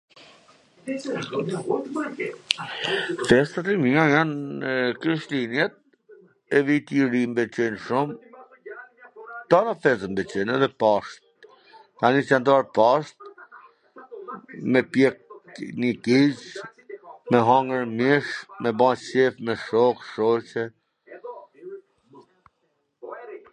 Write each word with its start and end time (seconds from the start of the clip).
Festat 3.27 3.65
e 3.71 3.73
mia 3.83 4.03
jan 4.13 4.31
Krishtlindjet, 5.01 5.73
dhe 6.49 6.59
Viti 6.69 6.95
i 7.01 7.05
Ri 7.11 7.21
mw 7.33 7.37
pwlqen 7.41 7.75
shum, 7.85 8.09
tana 9.49 9.73
festat 9.83 10.09
mw 10.13 10.17
pwlqejn, 10.21 10.53
edhe 10.55 10.69
Pashkt, 10.85 11.21
tani 12.01 12.21
qw 12.31 12.39
vjen 12.47 12.65
Pashkt 12.75 13.19
me 14.73 14.81
pjek 14.91 15.17
nji 15.83 15.91
gic, 16.07 16.39
me 17.33 17.37
hangwr 17.51 17.83
mish, 17.99 18.31
me 18.61 18.69
ba 18.81 18.89
qef 19.07 19.33
me 19.49 19.53
shok, 19.67 19.97
shoqe, 20.13 20.63